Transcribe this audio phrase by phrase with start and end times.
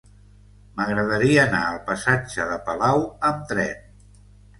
[0.77, 3.85] M'agradaria anar al passatge de Palau amb tren.